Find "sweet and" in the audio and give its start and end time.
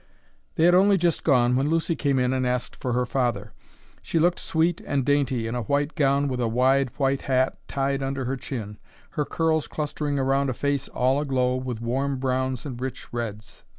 4.39-5.05